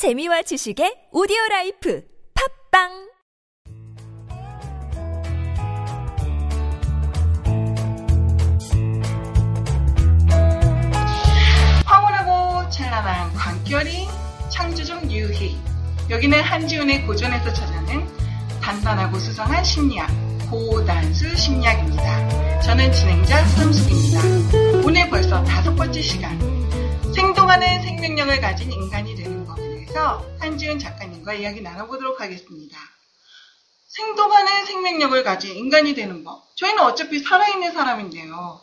재미와 0.00 0.40
지식의 0.40 1.12
오디오 1.12 1.36
라이프 1.50 2.02
팝빵 2.32 2.88
찬란한 12.70 13.30
광결이 13.34 14.08
창조적 14.48 15.12
유희. 15.12 15.58
여기는 16.08 16.40
한지훈의 16.40 17.02
고전에서 17.06 17.52
전하는 17.52 18.08
단단하고 18.62 19.18
수성한 19.18 19.62
심리학, 19.62 20.08
고단수 20.48 21.36
심리학입니다. 21.36 22.60
저는 22.60 22.90
진행자 22.90 23.36
함숙입니다. 23.36 24.20
오늘 24.82 25.10
벌써 25.10 25.44
다섯 25.44 25.76
번째 25.76 26.00
시간. 26.00 26.38
생동하는 27.12 27.82
생명력을 27.82 28.40
가진 28.40 28.72
인간이 28.72 29.14
대해서 29.90 30.24
한지훈 30.38 30.78
작가님과 30.78 31.34
이야기 31.34 31.60
나눠보도록 31.60 32.20
하겠습니다. 32.20 32.78
생동하는 33.88 34.64
생명력을 34.64 35.22
가진 35.24 35.56
인간이 35.56 35.94
되는 35.94 36.22
법. 36.22 36.44
저희는 36.56 36.82
어차피 36.82 37.18
살아있는 37.18 37.72
사람인데요. 37.72 38.60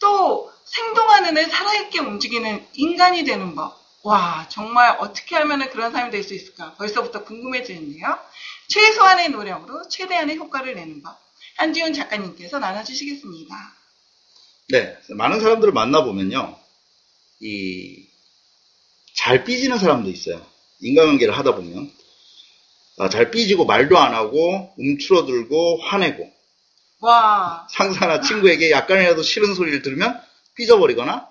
또 0.00 0.50
생동하는 0.64 1.36
애 1.36 1.44
살아있게 1.44 2.00
움직이는 2.00 2.66
인간이 2.72 3.24
되는 3.24 3.54
법. 3.54 3.80
와, 4.02 4.46
정말 4.48 4.96
어떻게 4.98 5.36
하면 5.36 5.70
그런 5.70 5.92
사람이 5.92 6.10
될 6.10 6.24
수 6.24 6.34
있을까? 6.34 6.74
벌써부터 6.74 7.24
궁금해지는데요. 7.24 8.18
최소한의 8.68 9.28
노력으로 9.28 9.88
최대한의 9.88 10.36
효과를 10.38 10.74
내는 10.74 11.02
법. 11.02 11.16
한지훈 11.56 11.92
작가님께서 11.92 12.58
나눠주시겠습니다. 12.58 13.54
네, 14.70 14.96
많은 15.10 15.38
사람들을 15.40 15.72
만나보면요, 15.72 16.58
이, 17.40 18.08
잘 19.14 19.44
삐지는 19.44 19.78
사람도 19.78 20.08
있어요. 20.08 20.51
인간관계를 20.82 21.36
하다 21.36 21.54
보면. 21.54 21.90
아, 22.98 23.08
잘 23.08 23.30
삐지고 23.30 23.64
말도 23.64 23.98
안 23.98 24.14
하고, 24.14 24.74
움츠러들고, 24.76 25.80
화내고, 25.82 26.30
와, 27.00 27.66
상사나 27.70 28.20
친구에게 28.20 28.70
약간이라도 28.70 29.22
싫은 29.22 29.54
소리를 29.54 29.82
들으면 29.82 30.20
삐져버리거나, 30.54 31.28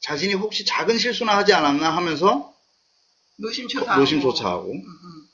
자신이 0.00 0.34
혹시 0.34 0.64
작은 0.64 0.98
실수나 0.98 1.36
하지 1.36 1.52
않았나 1.52 1.96
하면서 1.96 2.52
노심초사하고. 3.38 4.00
노심초사하고, 4.00 4.72
음, 4.72 4.78
음. 4.78 5.28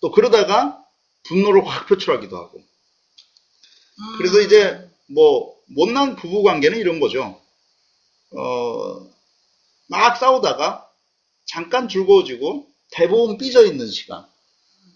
또 0.00 0.10
그러다가 0.10 0.84
분노를 1.24 1.66
확 1.66 1.86
표출하기도 1.86 2.36
하고. 2.36 2.58
음. 2.58 4.18
그래서 4.18 4.40
이제 4.40 4.86
뭐 5.06 5.54
못난 5.66 6.16
부부 6.16 6.42
관계는 6.42 6.78
이런 6.78 7.00
거죠. 7.00 7.40
어, 8.36 9.10
막 9.88 10.16
싸우다가 10.16 10.83
잠깐 11.54 11.88
즐거워지고 11.88 12.66
대부분 12.90 13.38
삐져 13.38 13.64
있는 13.64 13.86
시간. 13.86 14.24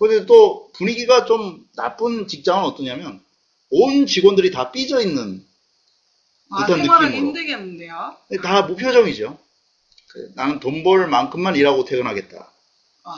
근데 0.00 0.26
또 0.26 0.70
분위기가 0.74 1.24
좀 1.24 1.64
나쁜 1.76 2.26
직장은 2.26 2.64
어떠냐면 2.64 3.22
온 3.70 4.06
직원들이 4.06 4.50
다 4.50 4.72
삐져 4.72 5.00
있는 5.00 5.44
아, 6.50 6.66
듯한 6.66 6.80
생활은 6.82 7.06
느낌으로. 7.10 7.26
힘들겠는데요. 7.28 8.16
다 8.42 8.62
무표정이죠. 8.62 9.38
그, 10.08 10.32
나는 10.34 10.58
돈 10.58 10.82
벌 10.82 11.06
만큼만 11.06 11.54
일하고 11.54 11.84
퇴근하겠다. 11.84 12.36
와, 13.04 13.14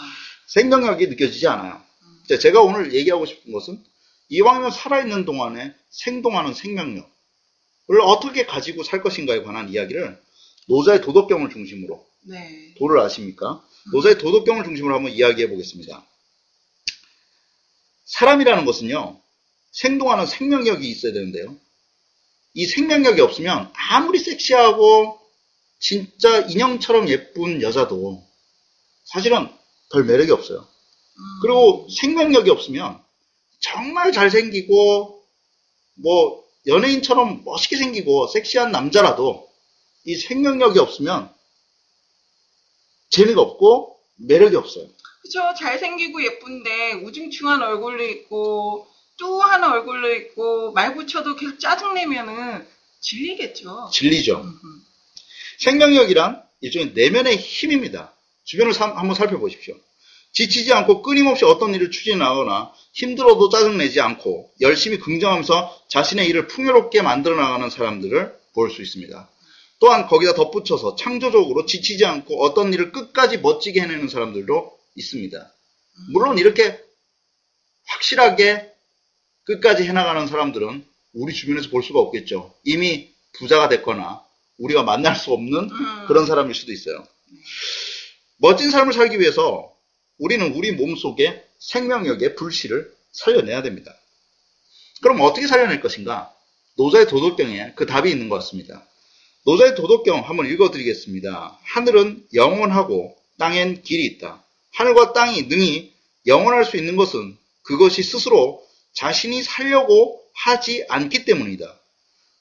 생명력이 0.48 1.06
느껴지지 1.06 1.46
않아요. 1.48 1.80
이제 2.24 2.38
제가 2.38 2.60
오늘 2.60 2.92
얘기하고 2.92 3.24
싶은 3.24 3.52
것은 3.52 3.82
이왕이면 4.28 4.70
살아있는 4.70 5.24
동안에 5.24 5.74
생동하는 5.88 6.52
생명력을 6.52 7.06
어떻게 8.02 8.44
가지고 8.44 8.82
살 8.82 9.02
것인가에 9.02 9.42
관한 9.42 9.70
이야기를 9.70 10.20
노자의 10.68 11.00
도덕경을 11.00 11.48
중심으로 11.50 12.04
네. 12.22 12.74
도를 12.78 13.00
아십니까? 13.00 13.64
노자의 13.92 14.18
도덕경을 14.18 14.64
중심으로 14.64 14.94
한번 14.94 15.12
이야기해 15.12 15.48
보겠습니다. 15.48 16.04
사람이라는 18.04 18.64
것은요, 18.64 19.20
생동하는 19.72 20.26
생명력이 20.26 20.88
있어야 20.88 21.12
되는데요. 21.12 21.56
이 22.54 22.66
생명력이 22.66 23.20
없으면 23.20 23.70
아무리 23.74 24.18
섹시하고 24.18 25.18
진짜 25.78 26.40
인형처럼 26.40 27.08
예쁜 27.08 27.62
여자도 27.62 28.26
사실은 29.04 29.48
별 29.92 30.04
매력이 30.04 30.30
없어요. 30.30 30.58
음. 30.58 31.22
그리고 31.42 31.88
생명력이 31.88 32.50
없으면 32.50 33.00
정말 33.60 34.12
잘생기고 34.12 35.24
뭐 35.94 36.44
연예인처럼 36.66 37.44
멋있게 37.44 37.76
생기고 37.76 38.26
섹시한 38.28 38.72
남자라도 38.72 39.48
이 40.04 40.16
생명력이 40.16 40.78
없으면 40.78 41.32
재미가 43.10 43.40
없고 43.40 43.96
매력이 44.16 44.56
없어요. 44.56 44.86
그쵸. 45.22 45.40
잘생기고 45.58 46.22
예쁜데 46.24 46.92
우중충한 47.04 47.62
얼굴로 47.62 48.02
있고 48.04 48.86
뚜한 49.18 49.62
얼굴로 49.64 50.14
있고 50.14 50.72
말 50.72 50.94
붙여도 50.94 51.36
계속 51.36 51.58
짜증내면은 51.60 52.66
질리겠죠. 53.00 53.90
음, 54.36 54.46
음. 54.46 54.82
생명력이란 55.58 56.42
일종의 56.62 56.92
내면의 56.94 57.36
힘입니다. 57.36 58.12
주변을 58.44 58.72
사- 58.74 58.86
한번 58.96 59.14
살펴보십시오. 59.14 59.74
지치지 60.32 60.72
않고 60.72 61.02
끊임없이 61.02 61.44
어떤 61.44 61.74
일을 61.74 61.90
추진하거나 61.90 62.72
힘들어도 62.92 63.48
짜증내지 63.50 64.00
않고 64.00 64.50
열심히 64.60 64.98
긍정하면서 64.98 65.82
자신의 65.88 66.26
일을 66.28 66.46
풍요롭게 66.46 67.02
만들어 67.02 67.36
나가는 67.36 67.68
사람들을 67.68 68.38
볼 68.54 68.70
수 68.70 68.82
있습니다. 68.82 69.28
또한 69.80 70.06
거기다 70.06 70.34
덧붙여서 70.34 70.94
창조적으로 70.94 71.66
지치지 71.66 72.04
않고 72.04 72.44
어떤 72.44 72.72
일을 72.72 72.92
끝까지 72.92 73.38
멋지게 73.38 73.80
해내는 73.80 74.08
사람들도 74.08 74.78
있습니다. 74.94 75.52
물론 76.12 76.38
이렇게 76.38 76.78
확실하게 77.86 78.70
끝까지 79.44 79.84
해나가는 79.84 80.26
사람들은 80.26 80.84
우리 81.14 81.32
주변에서 81.34 81.70
볼 81.70 81.82
수가 81.82 81.98
없겠죠. 81.98 82.54
이미 82.64 83.10
부자가 83.32 83.68
됐거나 83.68 84.22
우리가 84.58 84.82
만날 84.82 85.16
수 85.16 85.32
없는 85.32 85.70
음. 85.70 86.06
그런 86.06 86.26
사람일 86.26 86.54
수도 86.54 86.72
있어요. 86.72 87.02
멋진 88.36 88.70
삶을 88.70 88.92
살기 88.92 89.18
위해서 89.18 89.74
우리는 90.18 90.52
우리 90.54 90.72
몸속에 90.72 91.44
생명력의 91.58 92.36
불씨를 92.36 92.94
살려내야 93.12 93.62
됩니다. 93.62 93.94
그럼 95.02 95.22
어떻게 95.22 95.46
살려낼 95.46 95.80
것인가? 95.80 96.34
노자의 96.76 97.06
도덕경에 97.08 97.72
그 97.74 97.86
답이 97.86 98.10
있는 98.10 98.28
것 98.28 98.36
같습니다. 98.36 98.86
노자의 99.44 99.74
도덕경 99.74 100.28
한번 100.28 100.46
읽어드리겠습니다. 100.46 101.58
하늘은 101.62 102.26
영원하고 102.34 103.16
땅엔 103.38 103.82
길이 103.82 104.04
있다. 104.06 104.44
하늘과 104.72 105.12
땅이 105.12 105.44
능히 105.44 105.92
영원할 106.26 106.64
수 106.64 106.76
있는 106.76 106.96
것은 106.96 107.36
그것이 107.62 108.02
스스로 108.02 108.62
자신이 108.92 109.42
살려고 109.42 110.22
하지 110.34 110.84
않기 110.88 111.24
때문이다. 111.24 111.80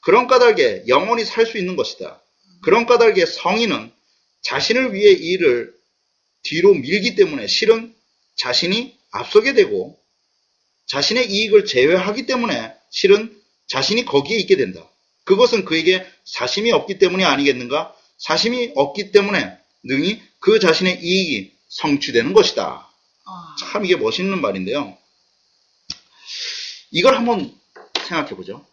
그런 0.01 0.27
까닭에 0.27 0.85
영원히 0.87 1.25
살 1.25 1.45
수 1.45 1.57
있는 1.57 1.75
것이다. 1.75 2.21
그런 2.61 2.85
까닭에 2.85 3.25
성인은 3.25 3.91
자신을 4.41 4.93
위해 4.93 5.11
이 5.11 5.31
일을 5.31 5.73
뒤로 6.43 6.73
밀기 6.73 7.15
때문에 7.15 7.47
실은 7.47 7.93
자신이 8.35 8.97
앞서게 9.11 9.53
되고 9.53 9.97
자신의 10.87 11.31
이익을 11.31 11.65
제외하기 11.65 12.25
때문에 12.25 12.73
실은 12.89 13.37
자신이 13.67 14.05
거기에 14.05 14.37
있게 14.39 14.55
된다. 14.57 14.89
그것은 15.29 15.63
그에게 15.63 16.03
사심이 16.23 16.71
없기 16.71 16.97
때문이 16.97 17.23
아니겠는가? 17.23 17.95
사심이 18.17 18.71
없기 18.75 19.11
때문에 19.11 19.59
능히 19.83 20.19
그 20.39 20.59
자신의 20.59 21.03
이익이 21.03 21.55
성취되는 21.67 22.33
것이다. 22.33 22.91
아, 23.25 23.55
참 23.59 23.85
이게 23.85 23.95
멋있는 23.95 24.41
말인데요. 24.41 24.97
이걸 26.89 27.15
한번 27.15 27.55
생각해 28.07 28.35
보죠. 28.35 28.65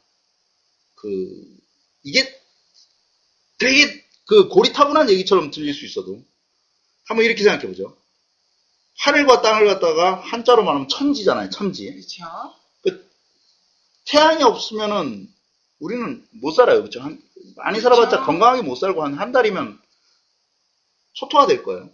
그 0.94 1.58
이게 2.02 2.34
되게 3.58 4.02
그 4.24 4.48
고리타분한 4.48 5.10
얘기처럼 5.10 5.50
들릴 5.50 5.74
수 5.74 5.84
있어도 5.84 6.24
한번 7.04 7.26
이렇게 7.26 7.42
생각해 7.42 7.66
보죠. 7.66 7.94
하늘과 8.96 9.42
땅을 9.42 9.66
갖다가 9.66 10.14
한자로 10.14 10.64
말하면 10.64 10.88
천지잖아요. 10.88 11.50
천지. 11.50 11.92
그렇죠. 11.92 12.24
그 12.80 13.10
태양이 14.06 14.42
없으면은 14.42 15.35
우리는 15.80 16.24
못 16.30 16.52
살아요. 16.52 16.78
그렇죠? 16.80 17.00
한- 17.00 17.20
많이 17.56 17.80
살아봤자. 17.80 18.22
건강하게 18.22 18.62
못 18.62 18.76
살고 18.76 19.02
한 19.04 19.14
한 19.14 19.32
달이면 19.32 19.78
초토화 21.14 21.46
될 21.46 21.62
거예요. 21.62 21.88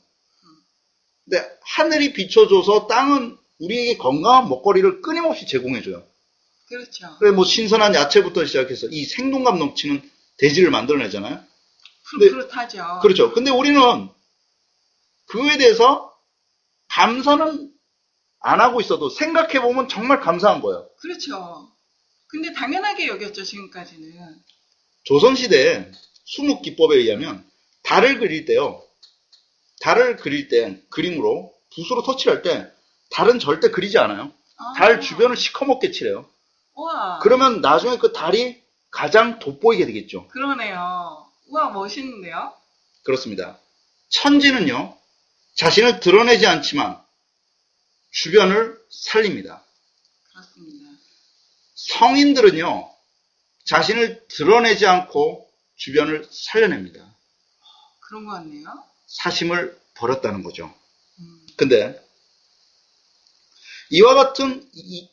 근데 1.25 1.59
하늘이 1.63 2.13
비춰줘서 2.13 2.87
땅은 2.89 3.37
우리에게 3.61 3.97
건강한 3.97 4.49
먹거리를 4.49 5.03
끊임없이 5.03 5.47
제공해줘요. 5.47 6.03
그렇죠. 6.69 7.17
그래 7.19 7.31
뭐 7.31 7.45
신선한 7.45 7.95
야채부터 7.95 8.45
시작해서 8.45 8.89
이 8.91 9.05
생동감 9.05 9.59
넘치는 9.59 10.11
돼지를 10.39 10.71
만들어내잖아요. 10.71 11.41
푸릇푸릇하죠. 12.11 13.01
그렇죠. 13.03 13.33
근데 13.33 13.51
우리는 13.51 14.09
그에 15.27 15.59
대해서 15.59 16.13
감사는 16.89 17.73
안 18.41 18.61
하고 18.61 18.81
있어도 18.81 19.09
생각해보면 19.09 19.89
정말 19.89 20.21
감사한 20.21 20.61
거예요. 20.61 20.89
그렇죠. 21.01 21.71
근데 22.33 22.51
당연하게 22.55 23.09
여겼죠, 23.09 23.45
지금까지는. 23.45 24.43
조선시대 25.05 25.93
수묵기법에 26.25 26.97
의하면 26.97 27.47
달을 27.83 28.19
그릴 28.19 28.47
때요. 28.47 28.83
달을 29.81 30.17
그릴 30.17 30.49
때 30.49 30.81
그림으로 30.89 31.53
붓으로 31.75 32.03
터치할 32.03 32.41
때 32.41 32.73
달은 33.11 33.39
절대 33.39 33.71
그리지 33.71 33.99
않아요. 33.99 34.33
달 34.77 35.01
주변을 35.03 35.37
시커멓게 35.37 35.91
칠해요. 35.91 36.27
우와. 36.75 37.19
그러면 37.19 37.61
나중에 37.61 37.99
그 37.99 38.13
달이 38.13 38.63
가장 38.91 39.39
돋보이게 39.39 39.85
되겠죠. 39.85 40.29
그러네요. 40.29 41.27
우와, 41.49 41.69
멋있는데요? 41.71 42.55
그렇습니다. 43.05 43.59
천지는요, 44.09 44.97
자신을 45.57 46.01
드러내지 46.01 46.47
않지만 46.47 46.99
주변을 48.13 48.79
살립니다. 48.91 49.63
그렇습니다. 50.31 50.89
성인들은요, 51.75 52.91
자신을 53.65 54.27
드러내지 54.29 54.87
않고 54.87 55.49
주변을 55.77 56.29
살려냅니다. 56.31 57.17
그런 58.01 58.25
것 58.25 58.33
같네요. 58.33 58.67
사심을 59.07 59.79
버렸다는 59.95 60.43
거죠. 60.43 60.73
음, 61.19 61.47
근데 61.57 62.01
이와 63.91 64.15
같은 64.15 64.69
이, 64.75 65.09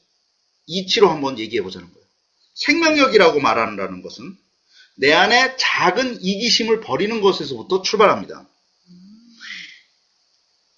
이치로 0.67 1.09
한번 1.09 1.38
얘기해 1.39 1.61
보자는 1.61 1.91
거예요. 1.91 2.07
생명력이라고 2.56 3.39
말하는 3.39 4.01
것은 4.01 4.38
내 4.95 5.13
안에 5.13 5.56
작은 5.57 6.21
이기심을 6.21 6.81
버리는 6.81 7.21
것에서부터 7.21 7.81
출발합니다. 7.81 8.47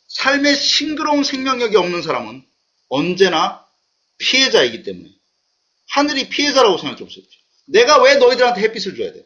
삶에 0.08 0.54
싱그러운 0.54 1.24
생명력이 1.24 1.76
없는 1.78 2.02
사람은 2.02 2.46
언제나 2.90 3.66
피해자이기 4.20 4.84
때문에 4.84 5.10
하늘이 5.92 6.30
피해자라고 6.30 6.78
생각해 6.78 7.04
보세요. 7.04 7.24
내가 7.66 8.02
왜 8.02 8.16
너희들한테 8.16 8.62
햇빛을 8.62 8.96
줘야 8.96 9.12
돼? 9.12 9.26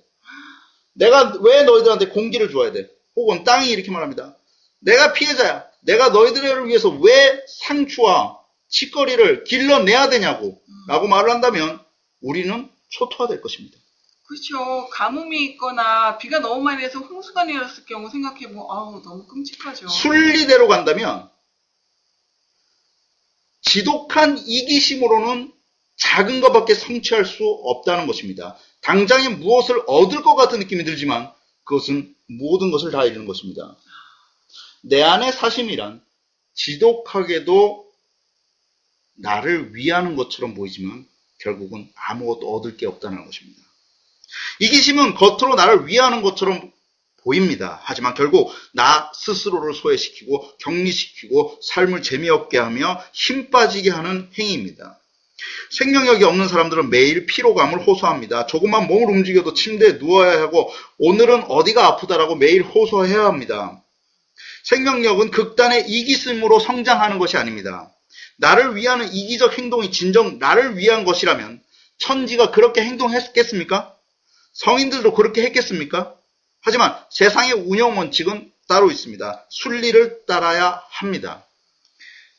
내가 0.94 1.38
왜 1.42 1.64
너희들한테 1.64 2.08
공기를 2.10 2.52
줘야 2.52 2.72
돼? 2.72 2.90
혹은 3.16 3.44
땅이 3.44 3.70
이렇게 3.70 3.92
말합니다. 3.92 4.38
내가 4.80 5.14
피해자야. 5.14 5.66
내가 5.82 6.10
너희들을 6.10 6.68
위해서 6.68 6.90
왜 6.90 7.44
상추와 7.48 8.40
치거리를 8.68 9.44
길러내야 9.44 10.10
되냐고 10.10 10.60
라고 10.88 11.08
말을 11.08 11.30
한다면 11.30 11.80
우리는 12.22 12.70
초토화될 12.90 13.42
것입니다. 13.42 13.78
그렇죠. 14.28 14.90
가뭄이 14.90 15.46
있거나 15.52 16.18
비가 16.18 16.40
너무 16.40 16.64
많이 16.64 16.82
내서 16.82 16.98
홍수가 17.00 17.46
내렸을 17.46 17.86
경우 17.86 18.10
생각해보면 18.10 18.66
아우 18.68 19.04
너무 19.04 19.28
끔찍하죠. 19.28 19.88
순리대로 19.88 20.68
간다면 20.68 21.30
지독한 23.62 24.40
이기심으로는 24.40 25.54
작은 25.98 26.42
것밖에 26.42 26.74
성취할 26.74 27.26
수 27.26 27.46
없다는 27.64 28.08
것입니다. 28.08 28.58
당장에 28.82 29.30
무엇을 29.30 29.84
얻을 29.88 30.22
것 30.24 30.36
같은 30.36 30.60
느낌이 30.60 30.84
들지만 30.84 31.32
그것은 31.64 32.14
모든 32.28 32.72
것을 32.72 32.92
다 32.92 33.06
잃는 33.06 33.26
것입니다. 33.26 33.76
내 34.82 35.02
안의 35.02 35.32
사심이란 35.32 36.02
지독하게도 36.54 37.86
나를 39.16 39.76
위하는 39.76 40.16
것처럼 40.16 40.54
보이지만 40.54 41.08
결국은 41.40 41.90
아무것도 41.96 42.56
얻을 42.56 42.78
게 42.78 42.86
없다는 42.86 43.26
것입니다. 43.26 43.62
이기심은 44.60 45.16
겉으로 45.16 45.56
나를 45.56 45.88
위하는 45.88 46.22
것처럼 46.22 46.72
보입니다. 47.18 47.82
하지만 47.84 48.14
결국 48.14 48.52
나 48.74 49.12
스스로를 49.16 49.74
소외시키고 49.74 50.58
격리시키고 50.58 51.60
삶을 51.64 52.04
재미없게 52.04 52.58
하며 52.58 53.02
힘 53.14 53.50
빠지게 53.50 53.90
하는 53.90 54.30
행위입니다. 54.38 55.00
생명력이 55.72 56.24
없는 56.24 56.48
사람들은 56.48 56.90
매일 56.90 57.26
피로감을 57.26 57.86
호소합니다. 57.86 58.46
조금만 58.48 58.88
몸을 58.88 59.10
움직여도 59.10 59.54
침대에 59.54 59.94
누워야 59.94 60.42
하고 60.42 60.72
오늘은 60.98 61.46
어디가 61.50 61.86
아프다라고 61.88 62.36
매일 62.36 62.64
호소해야 62.64 63.26
합니다. 63.26 63.82
생명력은 64.64 65.32
극단의 65.32 65.90
이기심으로 65.90 66.60
성장하는 66.60 67.20
것이 67.20 67.38
아닙니다. 67.38 67.92
나를 68.38 68.76
위하는 68.76 69.12
이기적 69.14 69.58
행동이 69.58 69.92
진정 69.92 70.40
나를 70.40 70.78
위한 70.78 71.06
것이라면 71.06 71.62
천지가 71.98 72.52
그렇게 72.52 72.82
행동했겠습니까? 72.82 73.94
성인들도 74.54 75.14
그렇게 75.14 75.44
했겠습니까? 75.44 76.16
하지만 76.62 76.98
세상의 77.12 77.54
운영 77.54 77.98
원칙은 77.98 78.52
따로 78.68 78.90
있습니다. 78.90 79.46
순리를 79.50 80.26
따라야 80.26 80.82
합니다. 80.90 81.46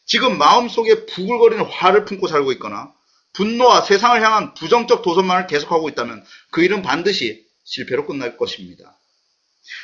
지금 0.06 0.38
마음속에 0.38 1.04
부글거리는 1.06 1.64
화를 1.64 2.04
품고 2.04 2.28
살고 2.28 2.52
있거나 2.52 2.92
분노와 3.32 3.82
세상을 3.82 4.22
향한 4.22 4.54
부정적 4.54 5.02
도전만을 5.02 5.46
계속하고 5.46 5.88
있다면 5.90 6.24
그 6.50 6.62
일은 6.62 6.82
반드시 6.82 7.44
실패로 7.64 8.06
끝날 8.06 8.38
것입니다. 8.38 8.96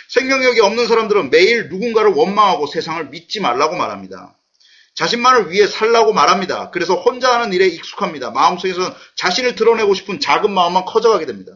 생명력이 0.09 0.61
없는 0.61 0.87
사람들은 0.87 1.31
매일 1.31 1.69
누군가를 1.69 2.13
원망하고 2.13 2.67
세상을 2.67 3.09
믿지 3.09 3.41
말라고 3.41 3.77
말합니다. 3.77 4.35
자신만을 4.95 5.51
위해 5.51 5.67
살라고 5.67 6.13
말합니다. 6.13 6.71
그래서 6.71 6.95
혼자 6.95 7.33
하는 7.33 7.53
일에 7.53 7.67
익숙합니다. 7.67 8.31
마음속에서는 8.31 8.91
자신을 9.17 9.55
드러내고 9.55 9.95
싶은 9.95 10.21
작은 10.21 10.53
마음만 10.53 10.85
커져가게 10.85 11.27
됩니다. 11.27 11.53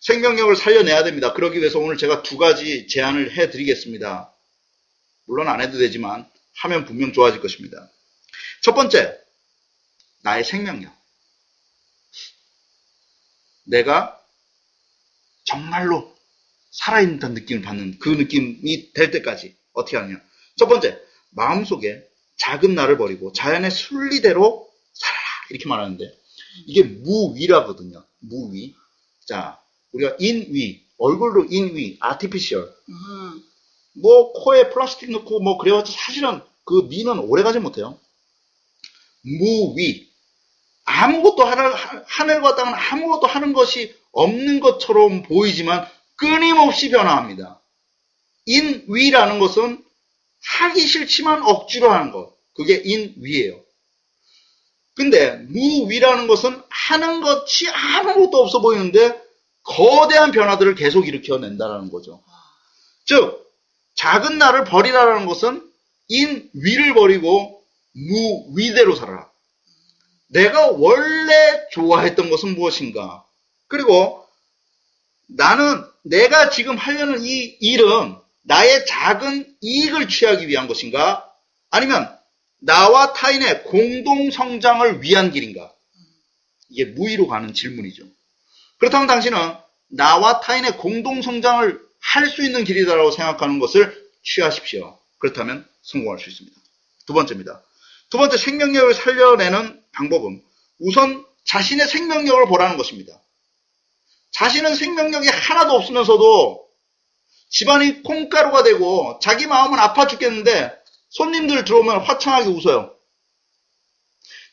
생명력을 0.00 0.54
살려내야 0.56 1.04
됩니다. 1.04 1.32
그러기 1.32 1.58
위해서 1.58 1.78
오늘 1.78 1.96
제가 1.96 2.22
두 2.22 2.38
가지 2.38 2.86
제안을 2.88 3.36
해드리겠습니다. 3.36 4.32
물론 5.26 5.48
안 5.48 5.60
해도 5.60 5.78
되지만 5.78 6.26
하면 6.60 6.84
분명 6.84 7.12
좋아질 7.12 7.40
것입니다. 7.40 7.90
첫 8.62 8.74
번째, 8.74 9.18
나의 10.22 10.44
생명력. 10.44 10.94
내가 13.64 14.20
정말로 15.44 16.14
살아있는 16.70 17.34
느낌을 17.34 17.62
받는 17.62 17.98
그 17.98 18.10
느낌이 18.10 18.92
될 18.92 19.10
때까지 19.10 19.56
어떻게 19.72 19.96
하느냐. 19.96 20.20
첫 20.56 20.66
번째, 20.66 21.00
마음속에 21.30 22.06
작은 22.38 22.74
나를 22.74 22.96
버리고 22.96 23.32
자연의 23.32 23.70
순리대로 23.70 24.68
살아라. 24.92 25.24
이렇게 25.50 25.68
말하는데 25.68 26.04
이게 26.66 26.82
무위라거든요. 26.82 28.04
무위. 28.18 28.74
자, 29.26 29.60
우리가 29.92 30.16
인위, 30.18 30.84
얼굴로 30.98 31.46
인위, 31.50 31.96
아티피셜. 32.00 32.62
음, 32.88 33.42
뭐 34.00 34.32
코에 34.32 34.70
플라스틱 34.70 35.10
넣고 35.10 35.40
뭐 35.40 35.58
그래봤자 35.58 35.92
사실은 35.92 36.40
그 36.70 36.86
미는 36.88 37.18
오래가지 37.18 37.58
못해요. 37.58 37.98
무위. 39.22 40.08
아무것도 40.84 41.44
하늘, 41.44 41.74
하늘과 42.06 42.54
땅은 42.54 42.72
아무것도 42.74 43.26
하는 43.26 43.52
것이 43.52 43.92
없는 44.12 44.60
것처럼 44.60 45.24
보이지만 45.24 45.86
끊임없이 46.14 46.90
변화합니다. 46.90 47.60
인위라는 48.46 49.40
것은 49.40 49.84
하기 50.42 50.86
싫지만 50.86 51.42
억지로 51.42 51.90
하는 51.90 52.12
것. 52.12 52.36
그게 52.54 52.80
인위예요. 52.84 53.60
근데 54.94 55.36
무위라는 55.48 56.28
것은 56.28 56.62
하는 56.68 57.20
것이 57.20 57.68
아무것도 57.68 58.42
없어 58.42 58.60
보이는데 58.60 59.20
거대한 59.62 60.30
변화들을 60.30 60.76
계속 60.76 61.08
일으켜낸다는 61.08 61.90
거죠. 61.90 62.22
즉 63.06 63.50
작은 63.96 64.38
나를 64.38 64.64
버리라는 64.64 65.26
것은 65.26 65.69
인 66.10 66.50
위를 66.54 66.92
버리고 66.94 67.62
무 67.92 68.52
위대로 68.56 68.94
살아라. 68.94 69.30
내가 70.28 70.70
원래 70.70 71.68
좋아했던 71.72 72.30
것은 72.30 72.54
무엇인가? 72.54 73.24
그리고 73.68 74.26
나는 75.28 75.84
내가 76.02 76.50
지금 76.50 76.76
하려는 76.76 77.24
이 77.24 77.56
일은 77.60 78.16
나의 78.42 78.86
작은 78.86 79.56
이익을 79.60 80.08
취하기 80.08 80.48
위한 80.48 80.66
것인가? 80.66 81.30
아니면 81.70 82.12
나와 82.58 83.12
타인의 83.12 83.64
공동 83.64 84.30
성장을 84.30 85.02
위한 85.02 85.30
길인가? 85.30 85.72
이게 86.68 86.84
무의로 86.86 87.28
가는 87.28 87.54
질문이죠. 87.54 88.04
그렇다면 88.78 89.06
당신은 89.06 89.38
나와 89.88 90.40
타인의 90.40 90.76
공동 90.78 91.22
성장을 91.22 91.80
할 92.02 92.28
수 92.28 92.42
있는 92.42 92.64
길이다라고 92.64 93.10
생각하는 93.12 93.58
것을 93.60 94.10
취하십시오. 94.24 94.98
그렇다면 95.18 95.68
성공할 95.82 96.18
수 96.18 96.28
있습니다. 96.30 96.56
두 97.06 97.12
번째입니다. 97.12 97.62
두 98.10 98.18
번째 98.18 98.36
생명력을 98.36 98.94
살려내는 98.94 99.82
방법은 99.92 100.42
우선 100.80 101.24
자신의 101.44 101.88
생명력을 101.88 102.46
보라는 102.46 102.76
것입니다. 102.76 103.20
자신은 104.32 104.74
생명력이 104.74 105.28
하나도 105.28 105.74
없으면서도 105.74 106.68
집안이 107.48 108.02
콩가루가 108.02 108.62
되고 108.62 109.18
자기 109.20 109.46
마음은 109.46 109.78
아파 109.78 110.06
죽겠는데 110.06 110.72
손님들 111.10 111.64
들어오면 111.64 112.02
화창하게 112.02 112.48
웃어요. 112.48 112.94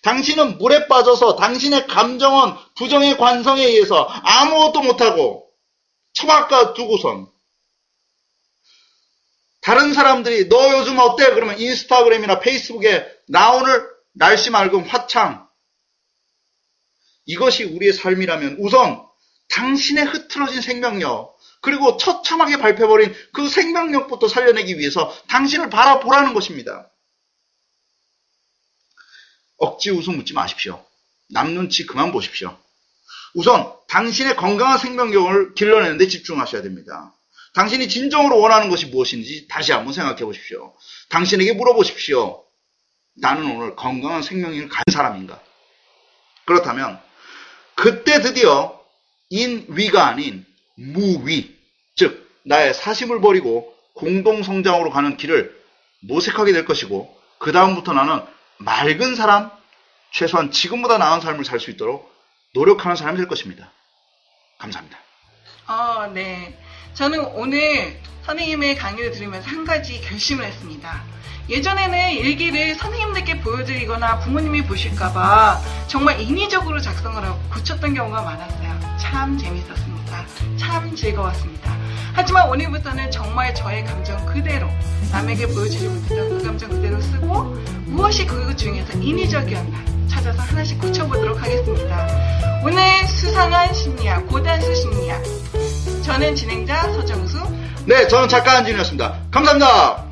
당신은 0.02 0.58
물에 0.58 0.88
빠져서 0.88 1.36
당신의 1.36 1.88
감정은 1.88 2.54
부정의 2.76 3.18
관성에 3.18 3.64
의해서 3.64 4.04
아무것도 4.04 4.82
못하고 4.82 5.48
처박아 6.14 6.74
두고선 6.74 7.28
다른 9.68 9.94
사람들이 9.94 10.48
너 10.48 10.80
요즘 10.80 10.98
어때? 10.98 11.34
그러면 11.34 11.60
인스타그램이나 11.60 12.40
페이스북에 12.40 13.06
나 13.28 13.52
오늘 13.52 13.86
날씨 14.14 14.50
맑음 14.50 14.84
화창 14.84 15.46
이것이 17.26 17.66
우리의 17.66 17.92
삶이라면 17.92 18.60
우선 18.62 19.06
당신의 19.50 20.06
흐트러진 20.06 20.62
생명력 20.62 21.38
그리고 21.60 21.98
처참하게 21.98 22.60
밟혀버린 22.60 23.14
그 23.34 23.50
생명력부터 23.50 24.30
살려내기 24.30 24.80
위해서 24.80 25.14
당신을 25.28 25.70
바라보라는 25.70 26.34
것입니다. 26.34 26.90
억지 29.58 29.92
웃음 29.92 30.16
묻지 30.16 30.32
마십시오. 30.34 30.82
남 31.28 31.54
눈치 31.54 31.86
그만 31.86 32.14
보십시오. 32.14 32.58
우선 33.34 33.70
당신의 33.90 34.38
건강한 34.38 34.78
생명력을 34.78 35.56
길러내는데 35.56 36.08
집중하셔야 36.08 36.62
됩니다. 36.62 37.14
당신이 37.58 37.90
진정으로 37.90 38.40
원하는 38.40 38.70
것이 38.70 38.86
무엇인지 38.86 39.48
다시 39.48 39.72
한번 39.72 39.92
생각해 39.92 40.24
보십시오. 40.24 40.76
당신에게 41.10 41.54
물어보십시오. 41.54 42.44
나는 43.16 43.50
오늘 43.56 43.76
건강한 43.76 44.22
생명력을 44.22 44.70
가진 44.70 44.94
사람인가? 44.94 45.42
그렇다면 46.46 47.02
그때 47.74 48.22
드디어 48.22 48.80
인위가 49.32 50.06
아닌 50.06 50.46
무위, 50.76 51.58
즉 51.96 52.30
나의 52.46 52.76
사심을 52.76 53.22
버리고 53.22 53.76
공동 53.94 54.44
성장으로 54.44 54.92
가는 54.92 55.18
길을 55.18 55.60
모색하게 56.02 56.54
될 56.54 56.64
것이고 56.64 57.20
그 57.40 57.52
다음부터 57.52 57.94
나는 57.94 58.22
맑은 58.60 59.16
사람, 59.16 59.50
최소한 60.12 60.52
지금보다 60.52 61.00
나은 61.00 61.22
삶을 61.22 61.44
살 61.44 61.60
수 61.60 61.72
있도록 61.72 62.14
노력하는 62.54 62.96
사람이 62.96 63.18
될 63.18 63.28
것입니다. 63.28 63.72
감사합니다. 64.60 65.00
아, 65.66 66.08
네. 66.14 66.56
저는 66.98 67.26
오늘 67.36 67.96
선생님의 68.26 68.76
강의를 68.76 69.12
들으면서 69.12 69.48
한 69.48 69.66
가지 69.66 70.02
결심을 70.02 70.44
했습니다. 70.46 71.04
예전에는 71.48 72.14
일기를 72.14 72.74
선생님들께 72.74 73.40
보여드리거나 73.42 74.18
부모님이 74.18 74.64
보실까봐 74.64 75.62
정말 75.86 76.20
인위적으로 76.20 76.82
작성을 76.82 77.24
하고 77.24 77.40
고쳤던 77.54 77.94
경우가 77.94 78.24
많았어요. 78.24 78.98
참 78.98 79.38
재밌었습니다. 79.38 80.26
참 80.58 80.96
즐거웠습니다. 80.96 81.78
하지만 82.14 82.50
오늘부터는 82.50 83.12
정말 83.12 83.54
저의 83.54 83.86
감정 83.86 84.26
그대로 84.26 84.68
남에게 85.12 85.46
보여주지 85.46 85.88
못했던 85.88 86.30
그 86.30 86.44
감정 86.44 86.68
그대로 86.72 87.00
쓰고 87.00 87.44
무엇이 87.86 88.26
그 88.26 88.56
중에서 88.56 88.98
인위적이었나 88.98 89.86
찾아서 90.10 90.42
하나씩 90.42 90.82
고쳐보도록 90.82 91.40
하겠습니다. 91.44 92.08
오늘 92.64 93.08
수상한 93.08 93.72
심리학, 93.72 94.26
고단수 94.26 94.74
심리학. 94.74 95.22
저는 96.08 96.34
진행자 96.36 96.94
서정수. 96.94 97.38
네, 97.86 98.08
저는 98.08 98.30
작가 98.30 98.56
한진이었습니다. 98.56 99.14
감사합니다. 99.30 100.07